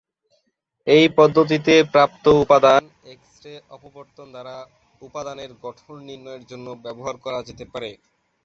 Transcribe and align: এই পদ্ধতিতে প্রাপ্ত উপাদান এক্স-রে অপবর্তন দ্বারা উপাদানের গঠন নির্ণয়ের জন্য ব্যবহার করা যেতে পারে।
এই 0.87 1.05
পদ্ধতিতে 1.17 1.73
প্রাপ্ত 1.93 2.25
উপাদান 2.43 2.81
এক্স-রে 3.13 3.53
অপবর্তন 3.75 4.27
দ্বারা 4.31 4.55
উপাদানের 5.01 5.51
গঠন 5.63 5.95
নির্ণয়ের 6.09 6.43
জন্য 6.51 6.67
ব্যবহার 6.85 7.15
করা 7.25 7.39
যেতে 7.47 7.65
পারে। 7.73 7.89